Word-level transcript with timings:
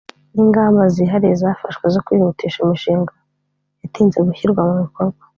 n’ingamba 0.33 0.83
zihariye 0.95 1.35
zafashwe 1.43 1.85
zo 1.93 1.99
kwihutisha 2.05 2.57
imishinga 2.65 3.13
yatinze 3.81 4.17
gushyirwa 4.27 4.61
mu 4.67 4.75
bikorwa 4.83 5.21